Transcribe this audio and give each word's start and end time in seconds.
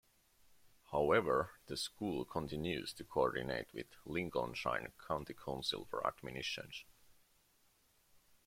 However 0.91 1.51
the 1.67 1.77
school 1.77 2.25
continues 2.25 2.91
to 2.93 3.03
coordinate 3.03 3.71
with 3.71 3.85
Lincolnshire 4.03 4.91
County 5.07 5.35
Council 5.35 5.85
for 5.91 6.01
admissions. 6.07 6.85